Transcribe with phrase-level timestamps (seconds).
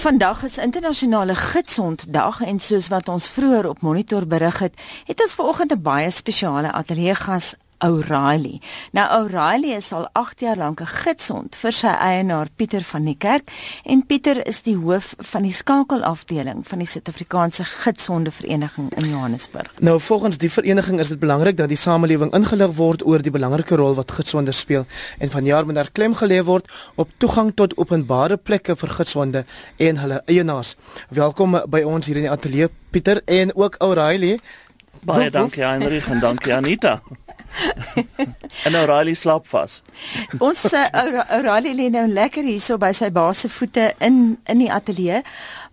[0.00, 5.34] Vandag is internasionale gidsonddag en soos wat ons vroeër op monitor berig het, het ons
[5.36, 8.60] vanoggend 'n baie spesiale ateljee gas O'Reilly.
[8.92, 13.16] Nou O'Reilly is al 8 jaar lank 'n gidsond vir sy eienaar Pieter van die
[13.18, 13.50] Kerk
[13.84, 19.72] en Pieter is die hoof van die skakelafdeling van die Suid-Afrikaanse Gidsonde Vereniging in Johannesburg.
[19.80, 23.76] Nou volgens die vereniging is dit belangrik dat die samelewing ingelig word oor die belangrike
[23.76, 24.84] rol wat gidsonde speel
[25.18, 29.44] en vanjaar moet daar klem gelê word op toegang tot openbare plekke vir gidsonde
[29.76, 30.76] en hulle eienaars.
[31.08, 34.38] Welkom by ons hier in die ateljee Pieter en ook O'Reilly.
[35.02, 37.00] Baie dankie Heinrich en dankie Anita.
[38.66, 39.80] en O'Reilly slaap vas.
[40.46, 40.86] Ons uh,
[41.36, 45.22] O'Reilly lê nou lekker hierso by sy baas se voete in in die ateljee,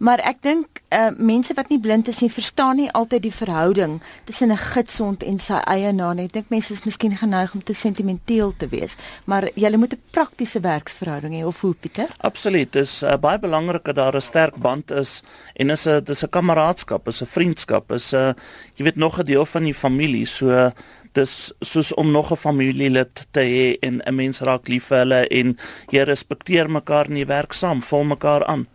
[0.04, 3.98] maar ek dink uh, mense wat nie blind is nie, verstaan nie altyd die verhouding
[4.26, 6.26] tussen 'n gidsond en sy eienaar nie.
[6.26, 10.02] Ek dink mense is miskien geneig om te sentimenteel te wees, maar jy moet 'n
[10.12, 12.08] praktiese werksverhouding hê of hoe Pieter?
[12.18, 12.72] Absoluut.
[12.72, 15.24] Dit is uh, baie belangrik dat daar 'n sterk band is
[15.56, 18.34] en is 'n dis 'n kameraadskap, is 'n vriendskap, is 'n uh,
[18.76, 20.26] jy weet nog 'n deel van die familie.
[20.26, 20.72] So
[21.18, 25.28] dis soos om nog 'n familielid te hê en 'n mens raak lief vir hulle
[25.28, 25.58] en
[25.92, 28.68] jy respekteer mekaar en jy werk saam, vul mekaar aan.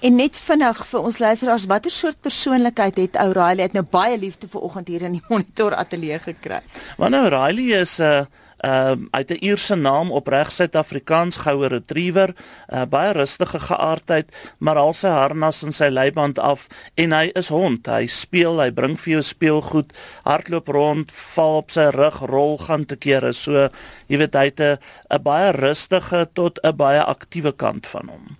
[0.00, 3.62] En net vinnig vir ons luisteraars, watter soort persoonlikheid het ou Riley?
[3.62, 6.60] Het nou baie liefde vir oggend hier in die monitor ateljee gekry.
[6.96, 8.24] Want Riley is 'n uh,
[8.56, 12.34] Ehm uh, uit 'n Ierse naam opreg Suid-Afrikaans goue retriever,
[12.68, 17.48] uh, baie rustige geaardheid, maar al sy harnas en sy leiband af en hy is
[17.48, 17.86] hond.
[17.86, 19.92] Hy speel, hy bring vir jou speelgoed,
[20.24, 23.32] hardloop rond, val op sy rug, rol gaan te kere.
[23.32, 23.68] So,
[24.06, 28.36] jy weet hy het 'n baie rustige tot 'n baie aktiewe kant van hom.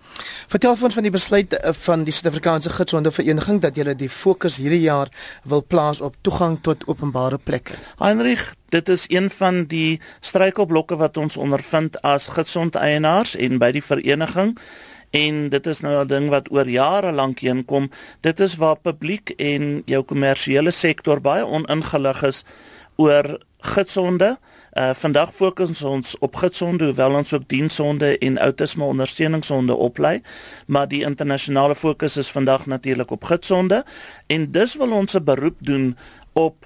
[0.49, 4.57] Vertel ons van die besluit eh, van die Suid-Afrikaanse Gidsonde Vereniging dat julle die fokus
[4.57, 5.09] hierdie jaar
[5.45, 7.75] wil plaas op toegang tot openbare plekke.
[7.99, 13.71] Heinrich, dit is een van die struikelblokke wat ons ondervind as gidsond eienaars en by
[13.71, 14.57] die vereniging
[15.11, 17.91] en dit is nou 'n ding wat oor jare lank heen kom.
[18.21, 22.45] Dit is waar publiek en jou kommersiële sektor baie oningelig is
[22.97, 24.39] oor gidsonde.
[24.73, 30.23] Uh vandag fokus ons op gidsonde hoewel ons ook diensonde en outisme ondersteuningsonde oplei,
[30.67, 33.85] maar die internasionale fokus is vandag natuurlik op gidsonde
[34.27, 35.97] en dis wil ons 'n beroep doen
[36.33, 36.66] op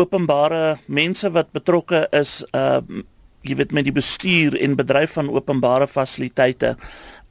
[0.00, 2.80] openbare mense wat betrokke is uh
[3.42, 6.76] jy weet met die bestuur en bedryf van openbare fasiliteite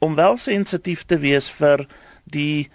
[0.04, 1.86] om wel sensitief te wees vir
[2.28, 2.68] die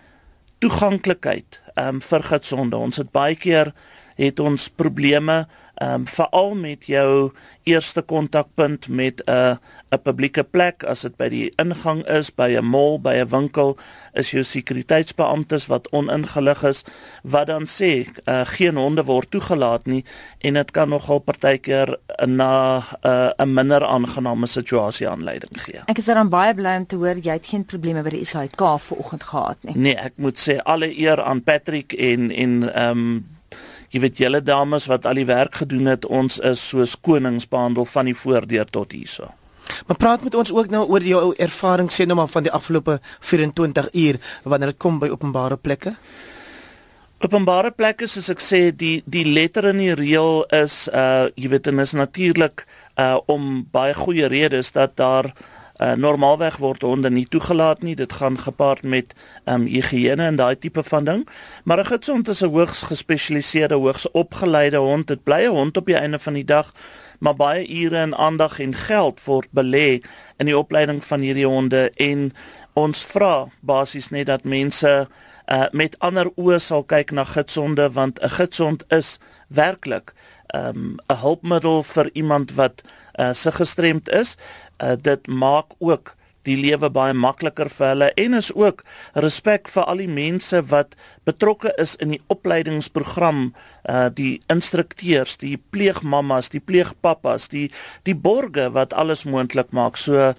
[0.58, 2.78] toeganklikheid um vir gidsonde.
[2.78, 3.74] Ons het baie keer
[4.18, 5.44] het ons probleme
[5.78, 7.32] ehm um, veral met jou
[7.64, 9.60] eerste kontakpunt met 'n
[9.92, 13.78] 'n publieke plek as dit by die ingang is by 'n mall by 'n winkel
[14.14, 16.84] is jou sekuriteitsbeamptes wat oningelig is
[17.24, 20.04] wat dan sê uh, geen honde word toegelaat nie
[20.40, 25.82] en dit kan nogal partykeer na eh, 'n uh, minder aangename situasie aanleiding gee.
[25.86, 28.62] Ek is dan baie bly om te hoor jy het geen probleme by die SAIK
[28.80, 29.78] vanoggend gehad nie.
[29.78, 33.37] Nee, ek moet sê alle eer aan Patrick en en ehm um,
[33.94, 37.86] jy weet julle dames wat al die werk gedoen het, ons is soos konings behandel
[37.86, 39.30] van die voordeur tot hierso.
[39.88, 43.00] Maar praat met ons ook nou oor jou ervaring sê nou maar van die afgelope
[43.20, 45.94] 24 uur wanneer dit kom by openbare plekke.
[47.24, 51.68] Openbare plekke soos ek sê die die letter in die reël is uh jy weet
[51.68, 52.66] en is natuurlik
[52.96, 57.96] uh om baie goeie redes dat daar Uh, normaalweg word honde nie toegelaat nie.
[57.96, 61.28] Dit gaan gepaard met ehm um, higiëne en daai tipe van ding.
[61.64, 65.08] Maar 'n gidsond is 'n hoogs gespesialiseerde, hoogs opgeleide hond.
[65.08, 66.74] Dit bly 'n hond op die einde van die dag,
[67.20, 70.02] maar baie ure en aandag en geld word belê
[70.38, 72.34] in die opleiding van hierdie honde en
[72.74, 74.92] ons vra basies net dat mense
[75.48, 79.18] uh, met ander oë sal kyk na gidsonde want 'n gidsond is
[79.48, 80.14] werklik
[80.48, 82.82] ehm, 'n um, hulpmiddel vir iemand wat
[83.20, 84.38] uh, se gestremd is
[84.80, 86.16] uh, dit maak ook
[86.48, 88.84] die lewe baie makliker vir hulle en is ook
[89.26, 90.96] respek vir al die mense wat
[91.28, 93.50] betrokke is in die opleidingsprogram
[93.92, 97.68] uh die instrukteurs, die pleegmammas, die pleegpappas, die
[98.08, 100.00] die borge wat alles moontlik maak.
[100.00, 100.34] So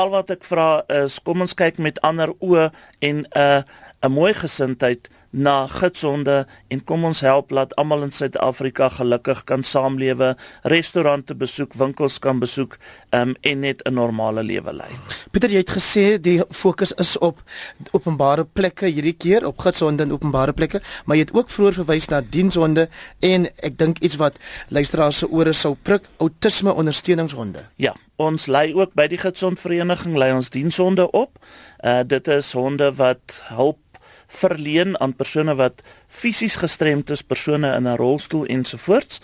[0.00, 2.70] al wat ek vra is kom ons kyk met ander oë
[3.00, 3.62] en 'n uh,
[4.02, 9.62] 'n mooi gesindheid na gidsonde en kom ons help laat almal in Suid-Afrika gelukkig kan
[9.62, 12.76] saamlewe, restaurante besoek, winkels kan besoek
[13.14, 14.90] um, en net 'n normale lewe lei.
[15.30, 17.42] Pieter, jy het gesê die fokus is op
[17.90, 22.08] openbare plekke hierdie keer, op gidsonde in openbare plekke, maar jy het ook vroeër verwys
[22.08, 22.88] na diensonde
[23.20, 24.36] en ek dink iets wat
[24.68, 27.68] luisteraars se ore sou prik, outisme ondersteuningshonde.
[27.76, 31.38] Ja, ons lei ook by die gidsondvereniging lei ons diensonde op.
[31.84, 33.89] Uh dit is honde wat hulp
[34.30, 39.20] verleen aan persone wat fisies gestremd is, persone in 'n rolstoel ensovoorts.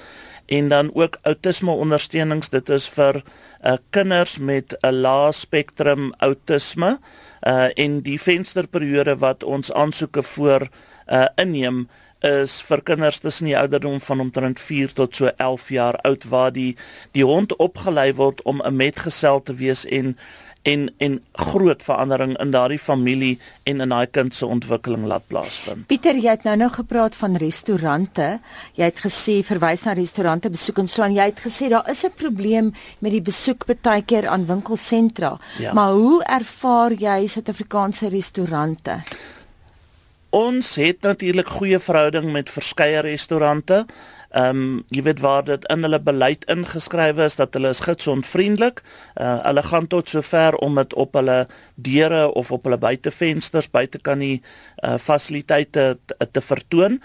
[0.47, 2.49] En dan ook outisme ondersteunings.
[2.49, 3.23] Dit is vir
[3.65, 6.99] uh, kinders met 'n lae spektrum outisme
[7.47, 10.69] uh en die vensterperiode wat ons aansoeke voor
[11.07, 11.89] uh inneem
[12.21, 16.53] is vir kinders tussen die ouderdom van omtrent 4 tot so 11 jaar oud waar
[16.53, 16.77] die
[17.13, 20.17] die hond opgelei word om 'n metgesel te wees en
[20.67, 23.39] en en groot verandering in daardie familie
[23.71, 25.87] en in daai kind se ontwikkeling laat plaasvind.
[25.87, 28.27] Pieter, jy het nou nou gepraat van restaurante.
[28.75, 32.05] Jy het gesê verwys na restaurante besoek en so en jy het gesê daar is
[32.05, 35.37] 'n probleem met die besoek baie keer aan winkelsentra.
[35.59, 35.73] Ja.
[35.73, 39.03] Maar hoe ervaar jy Suid-Afrikaanse restaurante?
[40.31, 43.87] Ons het natuurlik goeie verhouding met verskeie restaurante.
[44.37, 48.83] Ehm um, jy weet waar dit in hulle beleid ingeskrywe is dat hulle is gidsondvriendelik.
[49.17, 51.39] Uh hulle gaan tot sover om dit op hulle
[51.75, 54.43] deure of op hulle buitevensters buite kan die
[54.85, 57.01] uh fasiliteite te, te vertoon.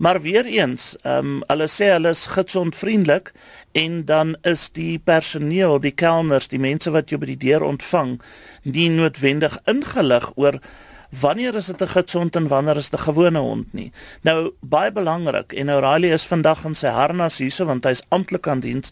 [0.00, 3.32] Maar weer eens, ehm um, hulle sê hulle is gidsondvriendelik
[3.76, 8.16] en dan is die personeel, die kelners, die mense wat jou by die deur ontvang,
[8.64, 10.56] nie noodwendig ingelig oor
[11.10, 13.92] wanneer is dit 'n gidsond en wanneer is dit 'n gewone hond nie.
[14.20, 18.60] Nou baie belangrik en O'Reilly is vandag in sy harnas hierso want hy's amptelik aan
[18.60, 18.90] diens.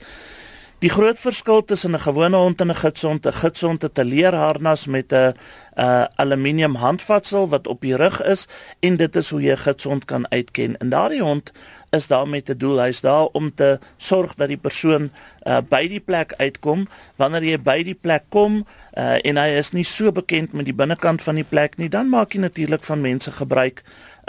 [0.79, 4.87] Die groot verskil tussen 'n gewone hond en 'n gidsond, 'n gidsond het 'n leerharnas
[4.87, 5.35] met 'n
[5.77, 8.49] uh aluminium handvatsel wat op die rug is
[8.81, 10.77] en dit is hoe jy 'n gidsond kan uitken.
[10.79, 11.53] En daardie hond
[11.91, 12.81] is daar met 'n doel.
[12.81, 15.11] Hy's daar om te sorg dat die persoon
[15.47, 16.89] uh by die plek uitkom.
[17.17, 18.67] Wanneer jy by die plek kom
[18.99, 22.09] uh en hy is nie so bekend met die binnekant van die plek nie, dan
[22.09, 23.83] maak jy natuurlik van mense gebruik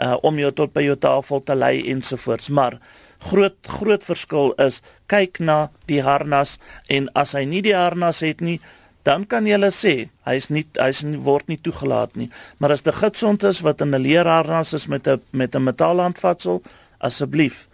[0.03, 2.49] uh om jou tot by jou tafel te lei ensovoorts.
[2.49, 2.79] Maar
[3.19, 6.57] groot groot verskil is kyk na die harnas
[6.89, 8.59] en as hy nie die harnas het nie
[9.03, 9.95] dan kan jy hulle sê
[10.27, 12.29] hy's nie hy's nie word nie toegelaat nie.
[12.59, 16.61] Maar as dit gidsond is wat in 'n leerharnas is met 'n met 'n metaalhandvatsel
[16.99, 17.68] asseblief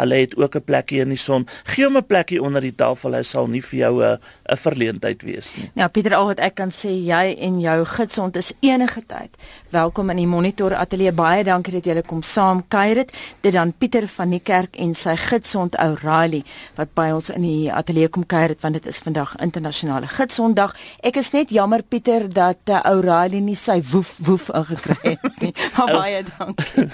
[0.00, 1.46] Hulle het ook 'n plekkie in die son.
[1.64, 3.12] Gee hom 'n plekkie onder die tafel.
[3.12, 4.18] Hy sal nie vir jou 'n
[4.48, 5.70] 'n verleentheid wees nie.
[5.74, 9.36] Ja, Pieter, al wat ek kan sê, jy en jou gidsond is enige tyd
[9.70, 11.12] welkom in die Monitor Ateljee.
[11.12, 13.12] Baie dankie dat julle kom saam kuier dit.
[13.40, 16.42] Dit dan Pieter van die kerk en sy gidsond O'Reilly
[16.78, 20.76] wat by ons in die ateljee kom kuier dit want dit is vandag internasionale gidsondag.
[21.06, 25.54] Ek is net jammer Pieter dat uh, O'Reilly nie sy woef woef ingekry het nie.
[25.96, 26.88] baie dankie.